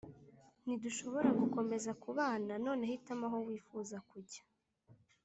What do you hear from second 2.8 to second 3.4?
hitamo aho